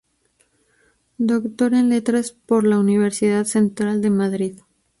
[1.19, 4.55] Doctor en Letras por la Universidad Central de Madrid.